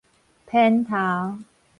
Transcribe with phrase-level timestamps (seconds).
[0.47, 1.43] 偏頭